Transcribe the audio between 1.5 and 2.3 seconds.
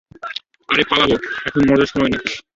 মজার সময় না।